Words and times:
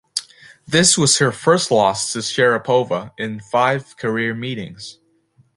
This 0.67 0.97
was 0.97 1.19
her 1.19 1.31
first 1.31 1.69
loss 1.69 2.11
to 2.13 2.19
Sharapova 2.23 3.11
in 3.19 3.39
five 3.39 3.95
career 3.97 4.33
meetings. 4.33 4.97